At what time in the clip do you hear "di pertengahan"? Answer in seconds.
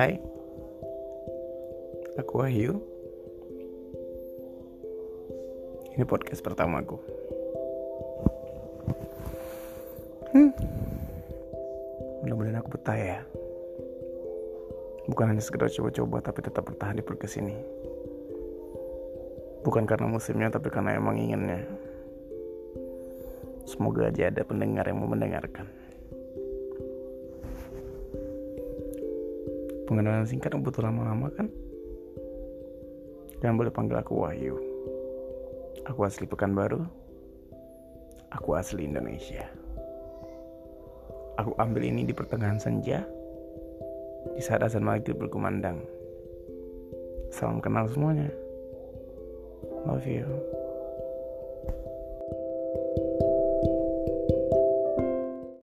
42.06-42.62